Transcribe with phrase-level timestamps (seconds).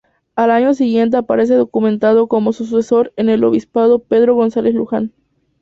[0.35, 5.11] Al año siguiente aparece documentado como su sucesor en el obispado Pedro González Luján.